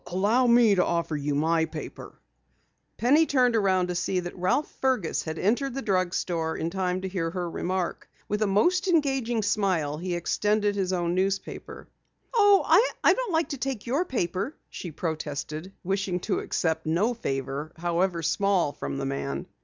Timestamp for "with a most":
8.27-8.87